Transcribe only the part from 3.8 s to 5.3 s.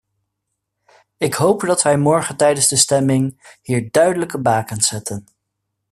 duidelijke bakens zetten.